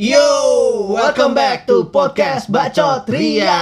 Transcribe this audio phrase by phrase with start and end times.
[0.00, 0.16] Yo,
[0.96, 3.60] welcome back to podcast Bacot Ria.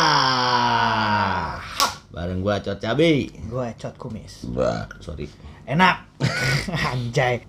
[2.14, 3.26] Bareng gua Cot Cabe.
[3.26, 4.46] Gue cot kumis.
[4.54, 5.26] Wah, sorry.
[5.66, 6.06] Enak.
[6.94, 7.42] Anjay.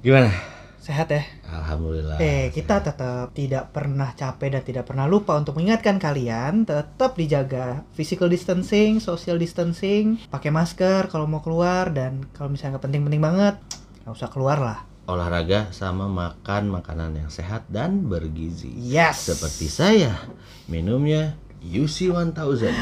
[0.00, 0.32] Gimana?
[0.80, 1.28] Sehat ya?
[1.44, 2.16] Alhamdulillah.
[2.16, 7.84] Eh, kita tetap tidak pernah capek dan tidak pernah lupa untuk mengingatkan kalian tetap dijaga
[7.92, 13.60] physical distancing, social distancing, pakai masker kalau mau keluar dan kalau misalnya nggak penting-penting banget,
[14.08, 14.95] nggak usah keluar lah.
[15.06, 18.74] Olahraga sama makan makanan yang sehat dan bergizi.
[18.74, 19.30] Yes.
[19.30, 20.18] Seperti saya,
[20.66, 22.34] minumnya UC 1000.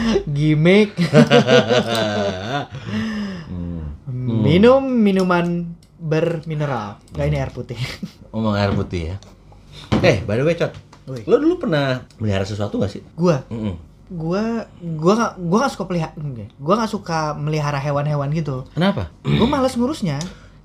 [0.37, 0.97] Gimmick.
[3.49, 4.09] hmm.
[4.09, 7.01] Minum minuman bermineral.
[7.13, 7.79] Nggak ini air putih.
[8.33, 9.17] Ngomong air putih ya.
[10.01, 10.73] Eh, by the way, Cot.
[11.29, 13.05] Lo dulu pernah melihara sesuatu gak sih?
[13.13, 13.45] Gua
[14.15, 16.13] gua gua gua nggak suka pelihara
[16.61, 19.09] gua nggak suka melihara hewan-hewan gitu Kenapa?
[19.25, 20.21] gua males ngurusnya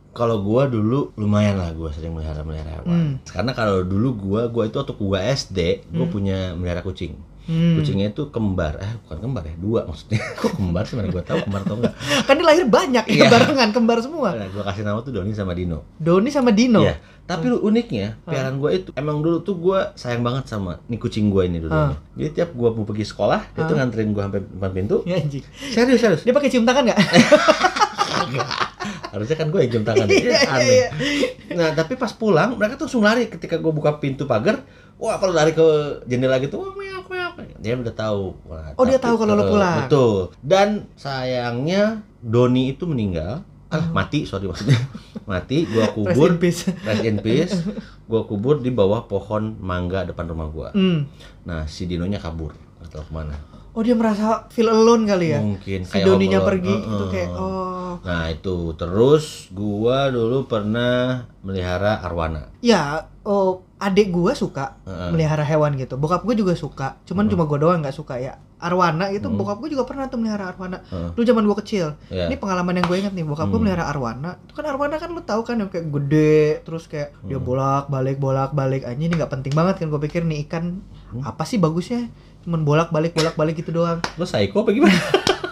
[0.10, 2.90] Kalau gua dulu lumayan lah gua sering melihara melihara hewan.
[2.90, 3.12] Hmm.
[3.24, 5.60] Karena kalau dulu gua gua itu waktu gua SD,
[5.94, 7.14] gua punya melihara kucing.
[7.50, 7.82] Hmm.
[7.82, 10.22] Kucingnya itu kembar, eh bukan kembar ya, dua maksudnya.
[10.42, 11.94] Kok kembar sih mana gua tahu kembar atau enggak.
[12.30, 15.58] kan dia lahir banyak ya barengan kembar semua Nah, gua kasih nama tuh Doni sama
[15.58, 15.82] Dino.
[15.98, 17.02] Doni sama Dino Iya.
[17.30, 21.30] Tapi lu uniknya, piaraan gua itu emang dulu tuh gua sayang banget sama nih kucing
[21.30, 21.74] gua ini dulu.
[21.74, 21.94] Ah.
[22.18, 24.98] Jadi tiap gua mau pergi sekolah, dia tuh nganterin gua sampai depan pintu.
[25.06, 26.22] Ya, anjing Serius, serius.
[26.26, 27.00] dia pakai cium tangan nggak
[29.10, 30.06] Harusnya kan gue yang jam tangan.
[30.06, 30.68] Iya, Iya, iya, aneh.
[30.70, 30.90] iya.
[31.52, 34.64] Nah, tapi pas pulang, mereka tuh langsung lari ketika gue buka pintu pagar.
[34.96, 35.64] Wah, kalau lari ke
[36.06, 37.32] jendela gitu, wah, meow, meow.
[37.58, 38.36] Dia udah tahu.
[38.46, 39.84] Wah, Oh, dia tahu kalau lo pulang.
[39.84, 40.32] Betul.
[40.40, 41.84] Dan sayangnya
[42.18, 43.44] Doni itu meninggal.
[43.68, 44.82] Ah, mati, sorry maksudnya.
[45.26, 46.02] mati, gua Oh.
[46.02, 46.28] Rest kubur.
[46.28, 46.62] in peace.
[46.82, 47.54] Rest in peace.
[48.04, 50.70] Gua kubur di bawah pohon mangga depan rumah gua.
[50.70, 51.06] Hmm.
[51.44, 52.52] Nah, si Dinonya kabur.
[52.80, 53.36] Gak tahu ke mana.
[53.70, 56.90] oh dia merasa feel alone kali ya Mungkin si kayak Doninya pergi Heeh.
[56.90, 62.52] itu kayak oh Nah itu terus gua dulu pernah melihara arwana.
[62.60, 62.84] ya
[63.22, 64.76] oh adik gua suka
[65.10, 69.08] melihara hewan gitu bokap gua juga suka cuman cuma gua doang nggak suka ya arwana
[69.08, 72.26] itu bokap gua juga pernah tuh melihara arwana dulu zaman gua kecil Ya.
[72.26, 73.64] Ini pengalaman yang gue inget nih, bokap gue Hmm.
[73.64, 74.36] melihara arwana.
[74.42, 77.46] Itu kan arwana kan lu tahu kan yang kayak gede, terus kayak dia Hmm.
[77.46, 81.22] bolak balik bolak balik aja ini nggak penting banget kan gue pikir nih ikan Hmm.
[81.24, 82.10] apa sih bagusnya?
[82.42, 84.02] Cuman bolak balik bolak balik gitu doang.
[84.16, 84.92] Lo psycho apa gimana?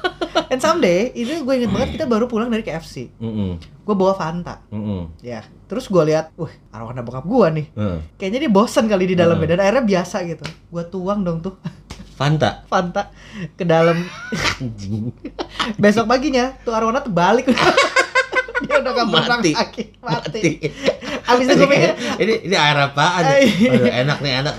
[0.48, 3.12] And someday itu gue inget banget kita baru pulang dari KFC.
[3.18, 3.60] Mm-mm.
[3.82, 4.64] Gue bawa Fanta.
[4.68, 5.12] Mm-mm.
[5.20, 7.66] Ya, terus gue lihat, wah arwana bokap gue nih.
[7.72, 7.98] Heeh.
[8.16, 9.54] Kayaknya dia bosan kali di dalamnya Hmm.
[9.54, 10.44] dan akhirnya biasa gitu.
[10.68, 11.56] Gue tuang dong tuh
[12.14, 12.66] Fanta.
[12.66, 13.14] Fanta
[13.54, 14.02] ke dalam.
[15.82, 17.46] Besok paginya tuh arwana terbalik.
[18.66, 19.54] dia udah gak Mati.
[19.54, 19.84] lagi.
[20.02, 20.42] Mati.
[20.42, 20.52] Mati.
[21.28, 21.92] Abis itu gue mikir,
[22.24, 23.24] ini ini air apaan?
[23.28, 23.52] Eh.
[23.68, 24.54] Aduh, enak nih enak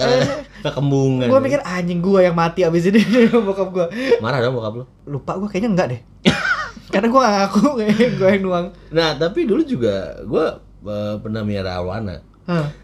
[0.60, 1.28] kekembungan.
[1.30, 3.00] gue mikir anjing gue yang mati abis ini
[3.46, 3.86] bokap gue
[4.18, 4.84] marah dong bokap lo.
[5.06, 6.00] lupa gue kayaknya enggak deh
[6.92, 11.40] karena gue gak ngaku kayak gue yang nuang Nah tapi dulu juga gua eh, pernah
[11.44, 12.20] melihara arwana.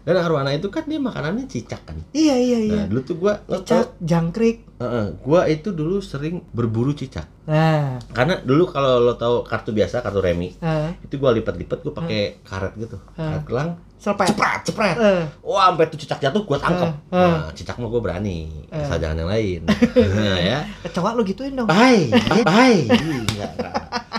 [0.05, 1.97] Dan arwana itu kan dia makanannya cicak kan.
[2.13, 6.43] iya iya iya Nah dulu tuh gua lo cicak jangkrik Heeh, gua itu dulu sering
[6.51, 7.25] berburu cicak.
[7.47, 10.91] nah Karena dulu kalau lo tahu kartu biasa, kartu remi, Hah.
[10.99, 12.99] itu gua lipat-lipat gua pakai karet gitu.
[13.15, 13.39] Ah.
[13.39, 14.35] Karet gelang, Serpet.
[14.35, 14.95] cepret, cepret.
[14.99, 15.23] Eh.
[15.41, 16.91] Wah, sampai tuh cicak jatuh gua tangkap.
[17.07, 17.23] Ah, ah.
[17.25, 18.51] Nah, cicak mah gua berani.
[18.67, 18.83] Ah.
[18.83, 19.59] Asal jangan yang lain.
[20.19, 20.59] nah, ya.
[20.83, 22.11] Kecoa lu gituin dong Bye,
[22.43, 22.79] bye.
[22.91, 23.51] Enggak.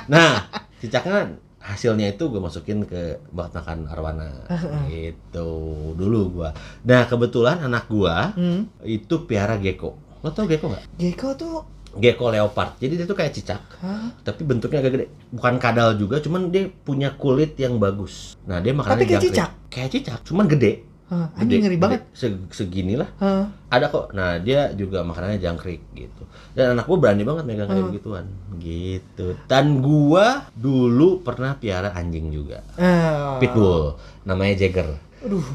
[0.08, 0.40] Nah,
[0.80, 4.46] cicaknya hasilnya itu gue masukin ke buat makan arwana
[4.86, 5.50] gitu
[5.98, 6.50] dulu gua.
[6.86, 8.86] Nah kebetulan anak gua hmm.
[8.86, 9.98] itu piara gecko.
[10.22, 10.84] Lo tau gecko nggak?
[10.94, 11.54] gecko tuh
[11.96, 12.76] Gecko leopard.
[12.76, 13.62] Jadi dia tuh kayak cicak.
[13.80, 14.12] Hah?
[14.20, 18.74] tapi bentuknya agak gede bukan kadal juga cuman dia punya kulit yang bagus nah dia
[18.74, 19.36] makanannya Tapi kayak jangkrik.
[19.38, 19.50] cicak?
[19.70, 20.72] kayak cicak cuman gede
[21.06, 22.00] Gede, anjing ngeri banget.
[22.10, 23.06] Se- segini lah.
[23.16, 23.46] Hah.
[23.68, 24.10] ada kok.
[24.10, 26.22] Nah dia juga makanannya jangkrik gitu.
[26.52, 27.90] Dan anak gua berani banget megang kayak Hmm.
[27.90, 28.24] begituan.
[28.56, 29.26] Gitu.
[29.44, 32.66] Dan gua dulu pernah piara anjing juga.
[32.74, 33.38] Eh.
[33.38, 34.98] pitbull namanya Jagger.
[35.22, 35.46] Aduh.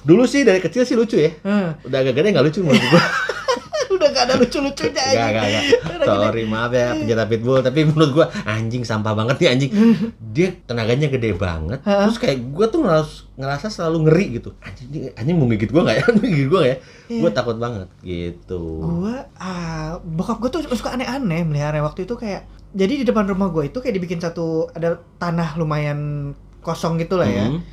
[0.00, 1.34] Dulu sih dari kecil sih lucu ya.
[1.42, 1.74] Hah.
[1.82, 3.02] udah agak gede nggak lucu menurut gua
[4.20, 5.32] gak ada lucu-lucunya Gak, anjing.
[5.32, 5.64] gak, gak.
[5.80, 6.04] Gede.
[6.04, 7.60] Sorry, maaf ya penjara pitbull.
[7.60, 9.70] Tapi menurut gua anjing sampah banget nih anjing.
[10.34, 11.80] Dia tenaganya gede banget.
[11.80, 14.50] Terus kayak gua tuh ngerasa, ngerasa selalu ngeri gitu.
[14.60, 16.04] Anjing, anjing mau gigit gua gak ya?
[16.12, 16.78] Mau gigit gua gak ya?
[17.16, 18.60] Gua takut banget gitu.
[18.78, 23.48] Gua ah bokap gua tuh suka aneh-aneh melihara waktu itu kayak jadi di depan rumah
[23.48, 27.48] gua itu kayak dibikin satu ada tanah lumayan kosong gitu lah ya.
[27.48, 27.64] Hmm.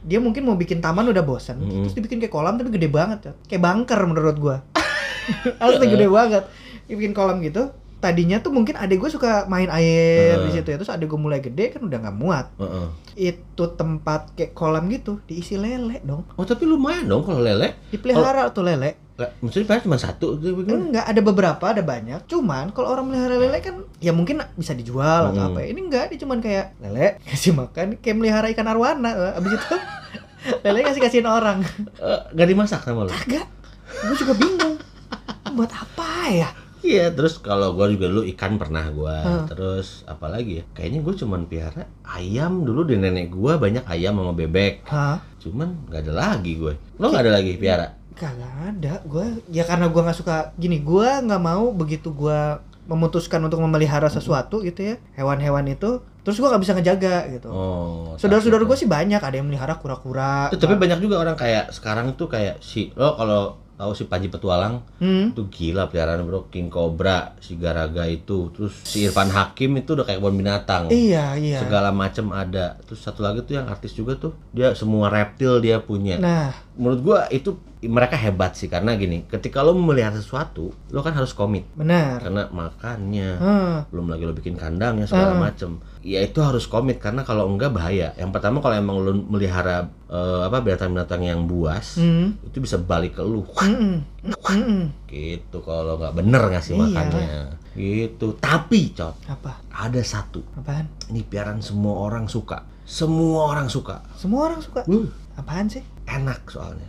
[0.00, 1.82] Dia mungkin mau bikin taman udah bosan, Hmm.
[1.82, 3.32] terus dibikin kayak kolam tapi gede banget ya.
[3.48, 4.56] Kayak bunker menurut gua.
[5.62, 6.44] Asli gede banget.
[6.84, 7.70] Dibikin kolam gitu.
[7.96, 10.54] Tadinya tuh mungkin adik gue suka main air di Heeh.
[10.54, 10.76] situ ya.
[10.76, 12.46] Terus adik gue mulai gede kan udah nggak muat.
[12.54, 12.86] Heeh.
[13.32, 16.28] Itu tempat kayak kolam gitu diisi lele dong.
[16.34, 17.72] Oh tapi lumayan dong kalau lele.
[17.88, 19.00] Dipelihara tuh lele.
[19.14, 20.84] Le- Maksudnya padahal cuma satu gitu bagaimana?
[20.84, 22.20] Enggak, ada beberapa, ada banyak.
[22.26, 25.48] Cuman kalau orang melihara lele kan ya mungkin bisa dijual atau Hmm.
[25.48, 25.66] apa ya.
[25.70, 29.32] Ini enggak, dia cuman kayak lele kasih makan kayak melihara ikan arwana.
[29.32, 29.64] Abis itu
[30.60, 31.64] Lele kasih kasihin orang.
[31.96, 33.08] Eh, nggak dimasak sama lo?
[33.08, 33.48] Kagak.
[34.04, 34.73] Gue juga bingung.
[35.54, 36.50] Buat apa ya?
[36.84, 39.16] Iya, terus kalau gua juga dulu ikan pernah gua.
[39.24, 39.44] Hmm.
[39.48, 40.64] Terus apa lagi ya?
[40.76, 44.84] Kayaknya gue cuman piara ayam dulu di nenek gua banyak ayam sama bebek.
[44.92, 45.16] Hah?
[45.40, 46.76] Cuman nggak ada lagi gue.
[47.00, 47.88] Lo nggak ada lagi piara?
[48.12, 49.00] Kagak ada.
[49.08, 50.84] Gue ya karena gua nggak suka gini.
[50.84, 56.52] Gua nggak mau begitu gua memutuskan untuk memelihara sesuatu gitu ya hewan-hewan itu terus gua
[56.52, 58.12] nggak bisa ngejaga gitu Oh.
[58.20, 62.28] saudara-saudara gue sih banyak ada yang melihara kura-kura tapi banyak juga orang kayak sekarang tuh
[62.28, 64.82] kayak si lo kalau tahu si Panji Petualang?
[65.02, 65.34] Hmm?
[65.34, 66.46] itu gila peliharaan bro.
[66.48, 68.50] King Cobra si Garaga itu.
[68.54, 70.88] Terus si Irfan Hakim itu udah kayak kebun binatang.
[70.90, 71.58] Iya iya.
[71.58, 72.78] Segala macam ada.
[72.86, 76.18] Terus satu lagi tuh yang artis juga tuh dia semua reptil dia punya.
[76.18, 76.54] Nah.
[76.74, 77.54] Menurut gua itu
[77.86, 81.64] mereka hebat sih karena gini ketika lo memelihara sesuatu lo kan harus komit.
[81.72, 82.20] Benar.
[82.20, 83.76] Karena makannya Hmm.
[83.88, 85.42] belum lagi lo bikin kandangnya segala Hmm.
[85.42, 85.70] macem.
[86.04, 88.12] Ya itu harus komit karena kalau enggak bahaya.
[88.14, 92.38] Yang pertama kalau emang lo melihara eh, apa binatang-binatang yang buas Hmm.
[92.42, 93.42] itu bisa balik ke lu.
[93.58, 94.04] Mm-mm.
[94.22, 94.82] Mm-mm.
[95.06, 96.80] gitu kalau nggak bener ngasih Iya.
[96.80, 97.40] makannya.
[97.74, 98.26] Gitu.
[98.38, 99.58] Tapi cot apa?
[99.68, 100.38] ada satu.
[100.54, 100.86] Apaan?
[101.10, 102.62] Ini piaran semua orang suka.
[102.84, 104.04] Semua orang suka.
[104.14, 104.86] Semua orang suka?
[104.86, 105.82] Uh, apaan sih?
[106.04, 106.86] Enak soalnya?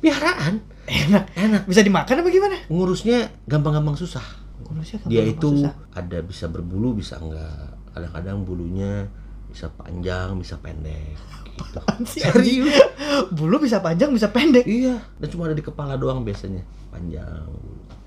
[0.00, 0.54] Piaraan.
[0.88, 1.24] Enak.
[1.36, 1.62] Enak.
[1.68, 2.56] Bisa dimakan apa gimana?
[2.72, 4.24] Ngurusnya gampang-gampang susah.
[4.64, 5.74] Kurusnya dia gampang itu susah.
[5.94, 7.76] ada bisa berbulu bisa enggak.
[7.92, 9.06] Kadang-kadang bulunya
[9.48, 11.16] bisa panjang bisa pendek.
[11.58, 11.80] Gitu.
[11.90, 12.62] Anjing?
[13.36, 14.64] bulu bisa panjang bisa pendek?
[14.64, 15.02] Iya.
[15.18, 16.62] Dan cuma ada di kepala doang biasanya.
[16.88, 17.48] Panjang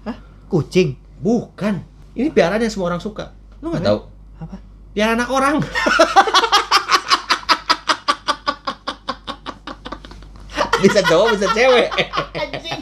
[0.08, 0.18] Hah?
[0.48, 0.96] kucing?
[1.22, 1.84] Bukan.
[2.18, 3.36] Ini piaraan yang semua orang suka.
[3.62, 4.00] Lu nggak tahu?
[4.42, 4.58] Apa?
[4.92, 5.56] Piara anak orang
[10.82, 11.88] bisa cowok bisa cewek.
[12.34, 12.82] Anjing.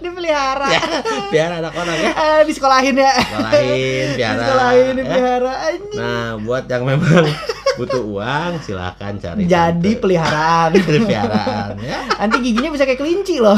[0.00, 0.68] Dipelihara.
[0.70, 0.82] Ya,
[1.28, 2.10] piara anak orang ya.
[2.12, 4.94] Ah, di sekolahin ya sekolahin di sekolahin ya.
[4.96, 5.52] dipelihara.
[5.68, 5.98] Anjing.
[5.98, 7.24] Nah buat yang memang
[7.76, 10.00] butuh uang silakan cari jadi tante.
[10.00, 10.70] peliharaan.
[11.10, 11.98] Piaraan ya.
[12.18, 13.56] Nanti giginya bisa kayak kelinci loh.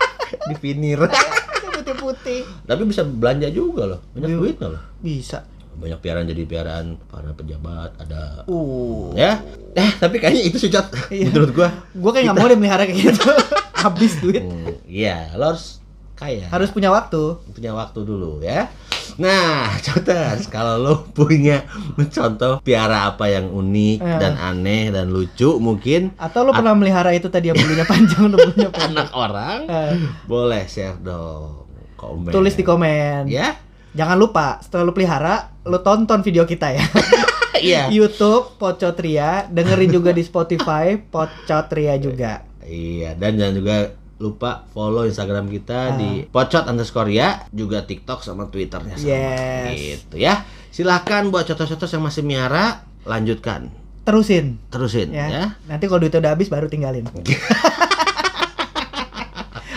[0.50, 0.98] Di finir.
[1.76, 2.42] Putih-putih.
[2.62, 4.00] Tapi bisa belanja juga loh.
[4.12, 4.38] Banyak Iya.
[4.38, 4.82] duitnya loh.
[4.98, 5.38] Bisa.
[5.72, 9.08] Banyak piaraan jadi piaraan para pejabat ada uh.
[9.16, 9.40] ya
[9.72, 10.92] eh tapi kayaknya itu sih Cot.
[11.08, 11.28] Iya.
[11.28, 11.68] menurut gua.
[11.90, 13.30] Gue kayak nggak mau deh melihara kayak gitu.
[13.82, 14.40] Habis duit.
[14.40, 15.80] Hmm, iya lo harus
[16.12, 16.46] kaya.
[16.46, 17.40] Harus punya waktu.
[17.50, 18.68] Punya waktu dulu ya.
[19.12, 21.64] Nah Coters kalau lo punya
[22.08, 24.18] contoh piara apa yang unik Eh.
[24.18, 28.38] dan aneh dan lucu mungkin atau lo pernah melihara itu tadi yang bulunya panjang dan
[28.38, 29.58] bulunya pendek anak orang?
[29.66, 29.92] Eh,
[30.24, 31.64] boleh share dong
[31.94, 32.30] komen.
[32.30, 33.26] Tulis di komen.
[33.26, 33.56] Ya.
[33.92, 36.80] Jangan lupa setelah lo pelihara lo tonton video kita ya
[37.62, 43.76] iya YouTube Pocotria dengerin juga di Spotify Pocotria juga Iya, dan jangan juga
[44.16, 45.96] lupa follow Instagram kita Ah.
[45.96, 49.10] di pocot underscore ya, juga TikTok sama Twitternya sama.
[49.10, 49.74] Yes.
[49.98, 50.46] Gitu ya.
[50.68, 53.66] Silahkan buat cotos-cotos yang masih miara, lanjutkan.
[54.02, 55.44] terusin Terusin ya, ya.
[55.64, 57.02] nanti kalau duitnya udah habis baru tinggalin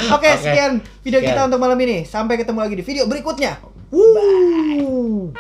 [0.08, 0.30] Oke, Oke.
[0.36, 1.48] sekian video kita Sekian.
[1.48, 2.06] untuk malam ini.
[2.06, 3.58] Sampai ketemu lagi di video berikutnya.
[3.90, 5.34] Wuh.